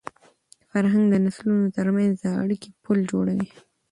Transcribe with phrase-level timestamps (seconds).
[0.69, 3.49] فرهنګ د نسلونو تر منځ د اړیکي پُل جوړوي.